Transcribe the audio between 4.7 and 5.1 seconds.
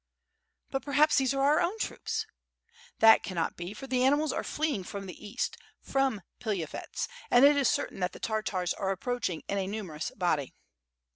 frcm